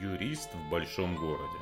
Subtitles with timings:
[0.00, 1.58] Юрист в большом городе.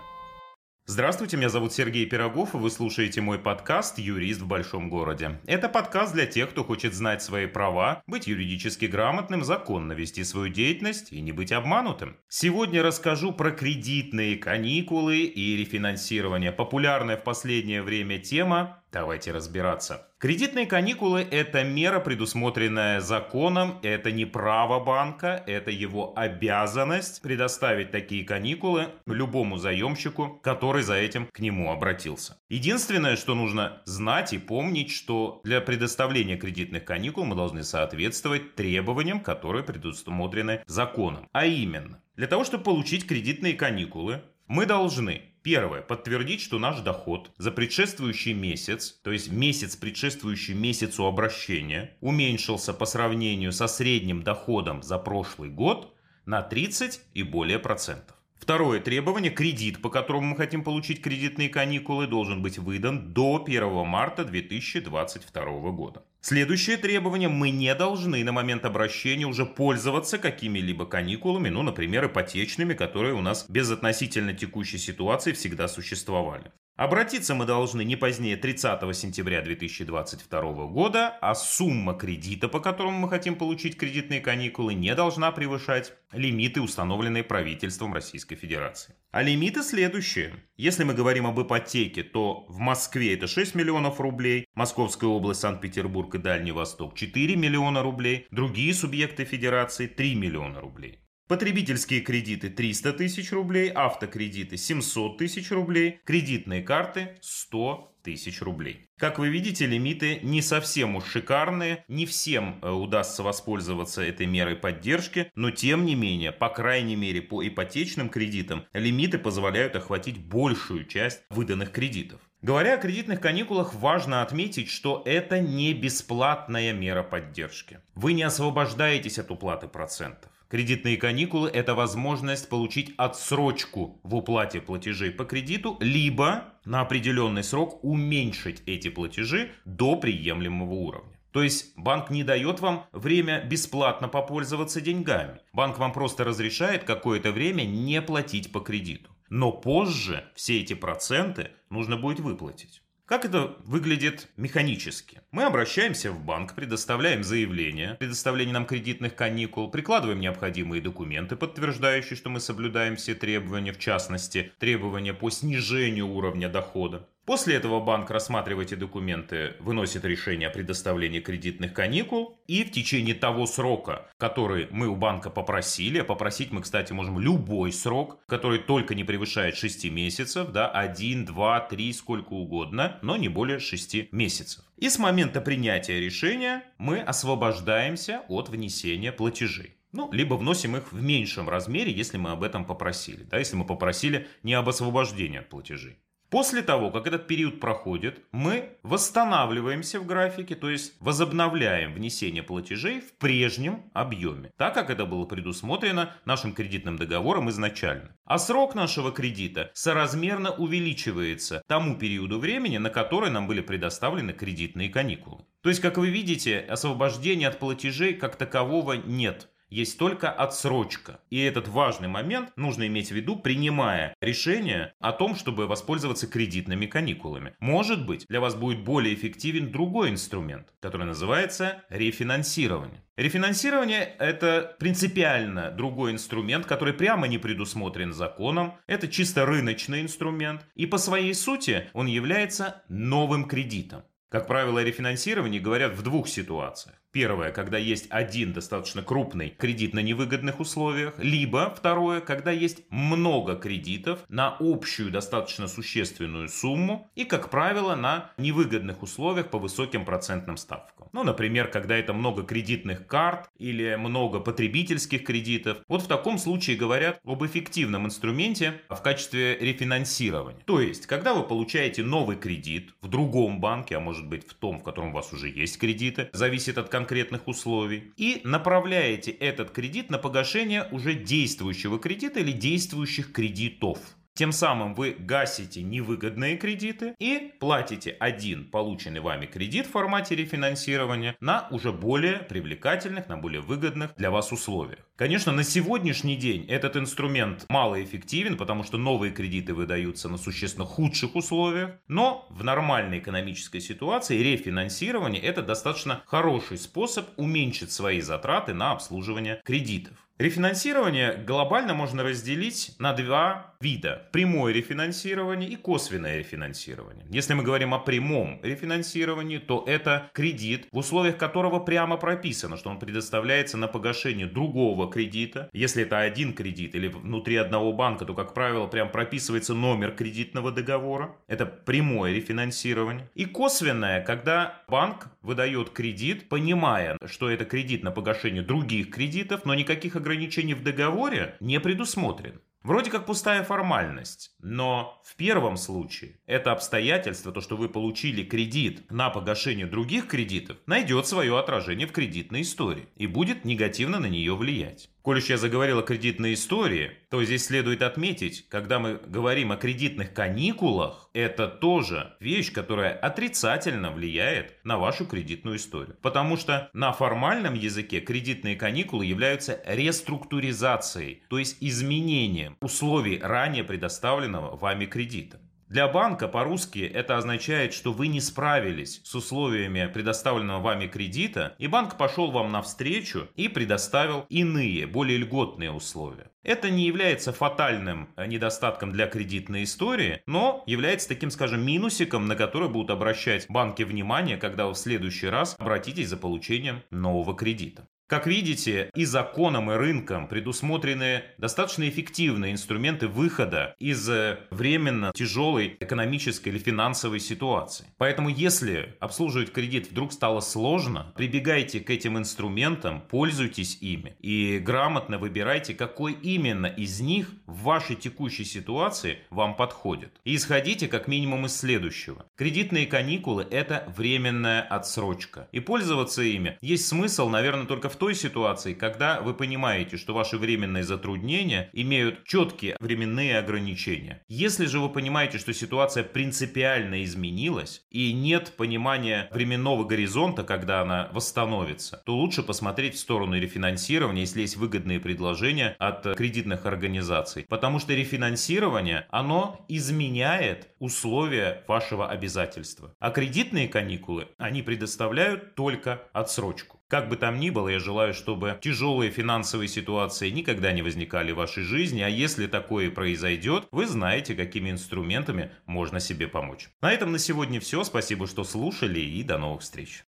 [0.86, 5.40] Здравствуйте, меня зовут Сергей Пирогов, и вы слушаете мой подкаст «Юрист в большом городе».
[5.46, 10.48] Это подкаст для тех, кто хочет знать свои права, быть юридически грамотным, законно вести свою
[10.48, 12.16] деятельность и не быть обманутым.
[12.28, 16.50] Сегодня расскажу про кредитные каникулы и рефинансирование.
[16.50, 20.08] Популярная в последнее время тема Давайте разбираться.
[20.18, 28.24] Кредитные каникулы– это мера, предусмотренная законом, это не право банка, это его обязанность предоставить такие
[28.24, 32.36] каникулы любому заемщику, который за этим к нему обратился.
[32.48, 39.20] Единственное, что нужно знать и помнить, что для предоставления кредитных каникул мы должны соответствовать требованиям,
[39.20, 41.28] которые предусмотрены законом.
[41.32, 45.80] А именно, для того, чтобы получить кредитные каникулы, мы должны Первое.
[45.80, 52.84] Подтвердить, что наш доход за предшествующий месяц, то есть месяц, предшествующий месяцу обращения, уменьшился по
[52.84, 55.94] сравнению со средним доходом за прошлый год
[56.26, 58.19] на 30 и более процентов.
[58.40, 63.86] Второе требование– кредит, по которому мы хотим получить кредитные каникулы, должен быть выдан до 1
[63.86, 66.02] марта 2022 года.
[66.22, 72.72] Следующее требование– мы не должны на момент обращения уже пользоваться какими-либо каникулами, ну, например, ипотечными,
[72.72, 76.50] которые у нас без относительно текущей ситуации всегда существовали.
[76.80, 83.10] Обратиться мы должны не позднее 30 сентября 2022 года, а сумма кредита, по которому мы
[83.10, 88.94] хотим получить кредитные каникулы, не должна превышать лимиты, установленные правительством Российской Федерации.
[89.10, 90.32] А лимиты следующие.
[90.56, 96.14] Если мы говорим об ипотеке, то в Москве это 6 миллионов рублей, Московская область, Санкт-Петербург
[96.14, 101.00] и Дальний Восток 4 миллиона рублей, другие субъекты Федерации 3 миллиона рублей.
[101.30, 108.88] Потребительские кредиты 300 тысяч рублей, автокредиты 700 тысяч рублей, кредитные карты 100 тысяч рублей.
[108.98, 114.56] Как вы видите, лимиты не совсем уж шикарные, не всем э, удастся воспользоваться этой мерой
[114.56, 120.84] поддержки, но тем не менее, по крайней мере по ипотечным кредитам, лимиты позволяют охватить большую
[120.84, 122.20] часть выданных кредитов.
[122.42, 127.78] Говоря о кредитных каникулах, важно отметить, что это не бесплатная мера поддержки.
[127.94, 130.29] Вы не освобождаетесь от уплаты процентов.
[130.50, 137.84] Кредитные каникулы– это возможность получить отсрочку в уплате платежей по кредиту, либо на определенный срок
[137.84, 141.20] уменьшить эти платежи до приемлемого уровня.
[141.30, 145.38] То есть банк не дает вам время бесплатно попользоваться деньгами.
[145.52, 149.10] Банк вам просто разрешает какое-то время не платить по кредиту.
[149.28, 152.82] Но позже все эти проценты нужно будет выплатить.
[153.10, 155.20] Как это выглядит механически?
[155.32, 162.30] Мы обращаемся в банк, предоставляем заявление, предоставление нам кредитных каникул, прикладываем необходимые документы, подтверждающие, что
[162.30, 167.08] мы соблюдаем все требования, в частности, требования по снижению уровня дохода.
[167.26, 173.14] После этого банк рассматривает эти документы, выносит решение о предоставлении кредитных каникул, и в течение
[173.14, 178.58] того срока, который мы у банка попросили, а попросить мы, кстати, можем любой срок, который
[178.58, 184.12] только не превышает 6 месяцев, да, 1, 2, 3, сколько угодно, но не более 6
[184.12, 184.64] месяцев.
[184.76, 189.76] И с момента принятия решения мы освобождаемся от внесения платежей.
[189.92, 193.24] Ну, либо вносим их в меньшем размере, если мы об этом попросили.
[193.24, 195.98] Да, если мы попросили не об освобождении от платежей.
[196.30, 203.00] После того, как этот период проходит, мы восстанавливаемся в графике, то есть возобновляем внесение платежей
[203.00, 208.16] в прежнем объеме, так как это было предусмотрено нашим кредитным договором изначально.
[208.24, 214.88] А срок нашего кредита соразмерно увеличивается тому периоду времени, на который нам были предоставлены кредитные
[214.88, 215.44] каникулы.
[215.62, 221.20] То есть, как вы видите, освобождения от платежей как такового нет есть только отсрочка.
[221.30, 226.86] И этот важный момент нужно иметь в виду, принимая решение о том, чтобы воспользоваться кредитными
[226.86, 227.54] каникулами.
[227.60, 233.02] Может быть, для вас будет более эффективен другой инструмент, который называется рефинансирование.
[233.16, 238.74] Рефинансирование– это принципиально другой инструмент, который прямо не предусмотрен законом.
[238.86, 240.66] Это чисто рыночный инструмент.
[240.74, 244.02] И по своей сути он является новым кредитом.
[244.30, 246.99] Как правило, рефинансирование говорят в двух ситуациях.
[247.12, 253.56] Первое, когда есть один достаточно крупный кредит на невыгодных условиях, либо второе, когда есть много
[253.56, 260.56] кредитов на общую достаточно существенную сумму и, как правило, на невыгодных условиях по высоким процентным
[260.56, 261.08] ставкам.
[261.12, 265.78] Ну, например, когда это много кредитных карт или много потребительских кредитов.
[265.88, 270.62] Вот в таком случае говорят об эффективном инструменте в качестве рефинансирования.
[270.64, 274.78] То есть, когда вы получаете новый кредит в другом банке, а может быть в том,
[274.78, 280.10] в котором у вас уже есть кредиты, зависит от конкретных условий, и направляете этот кредит
[280.10, 283.98] на погашение уже действующего кредита или действующих кредитов.
[284.34, 291.36] Тем самым вы гасите невыгодные кредиты и платите один полученный вами кредит в формате рефинансирования
[291.40, 295.00] на уже более привлекательных, на более выгодных для вас условиях.
[295.16, 301.36] Конечно, на сегодняшний день этот инструмент малоэффективен, потому что новые кредиты выдаются на существенно худших
[301.36, 308.92] условиях, но в нормальной экономической ситуации рефинансирование это достаточно хороший способ уменьшить свои затраты на
[308.92, 310.14] обслуживание кредитов.
[310.40, 314.26] Рефинансирование глобально можно разделить на два вида.
[314.32, 317.26] Прямое рефинансирование и косвенное рефинансирование.
[317.28, 322.88] Если мы говорим о прямом рефинансировании, то это кредит, в условиях которого прямо прописано, что
[322.88, 325.68] он предоставляется на погашение другого кредита.
[325.74, 330.72] Если это один кредит или внутри одного банка, то, как правило, прям прописывается номер кредитного
[330.72, 331.36] договора.
[331.48, 333.28] Это прямое рефинансирование.
[333.34, 339.74] И косвенное, когда банк выдает кредит, понимая, что это кредит на погашение других кредитов, но
[339.74, 342.60] никаких ограничений в договоре не предусмотрен.
[342.82, 349.10] Вроде как пустая формальность, но в первом случае это обстоятельство, то, что вы получили кредит
[349.10, 354.56] на погашение других кредитов, найдет свое отражение в кредитной истории и будет негативно на нее
[354.56, 355.10] влиять.
[355.30, 359.76] Коль уж я заговорил о кредитной истории, то здесь следует отметить, когда мы говорим о
[359.76, 366.16] кредитных каникулах, это тоже вещь, которая отрицательно влияет на вашу кредитную историю.
[366.20, 374.76] Потому что на формальном языке кредитные каникулы являются реструктуризацией, то есть изменением условий ранее предоставленного
[374.76, 375.60] вами кредита.
[375.90, 381.88] Для банка по-русски это означает, что вы не справились с условиями предоставленного вами кредита, и
[381.88, 386.52] банк пошел вам навстречу и предоставил иные, более льготные условия.
[386.62, 392.54] Это не является фатальным э, недостатком для кредитной истории, но является таким, скажем, минусиком, на
[392.54, 398.06] который будут обращать банки внимание, когда вы в следующий раз обратитесь за получением нового кредита.
[398.30, 405.96] Как видите, и законом, и рынком предусмотрены достаточно эффективные инструменты выхода из э, временно тяжелой
[405.98, 408.06] экономической или финансовой ситуации.
[408.18, 415.38] Поэтому, если обслуживать кредит вдруг стало сложно, прибегайте к этим инструментам, пользуйтесь ими и грамотно
[415.38, 420.40] выбирайте, какой именно из них в вашей текущей ситуации вам подходит.
[420.44, 422.46] И исходите как минимум из следующего.
[422.54, 425.68] Кредитные каникулы– это временная отсрочка.
[425.72, 430.58] И пользоваться ими есть смысл, наверное, только в той ситуации, когда вы понимаете, что ваши
[430.58, 434.42] временные затруднения имеют четкие временные ограничения.
[434.46, 441.30] Если же вы понимаете, что ситуация принципиально изменилась и нет понимания временного горизонта, когда она
[441.32, 447.64] восстановится, то лучше посмотреть в сторону рефинансирования, если есть выгодные предложения от кредитных организаций.
[447.70, 453.14] Потому что рефинансирование, оно изменяет условия вашего обязательства.
[453.18, 456.99] А кредитные каникулы, они предоставляют только отсрочку.
[457.10, 461.56] Как бы там ни было, я желаю, чтобы тяжелые финансовые ситуации никогда не возникали в
[461.56, 466.88] вашей жизни, а если такое произойдет, вы знаете, какими инструментами можно себе помочь.
[467.02, 468.04] На этом на сегодня все.
[468.04, 470.22] Спасибо, что слушали и до новых встреч.